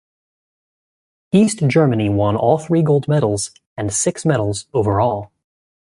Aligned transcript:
East 1.31 1.59
Germany 1.67 2.09
won 2.09 2.35
all 2.35 2.57
three 2.57 2.81
gold 2.81 3.07
medals, 3.07 3.51
and 3.77 3.93
six 3.93 4.25
medals 4.25 4.65
overall. 4.73 5.31